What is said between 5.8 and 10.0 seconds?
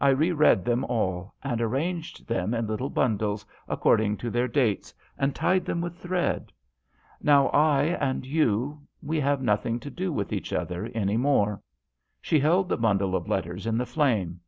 with thread. Now I and you we have nothing to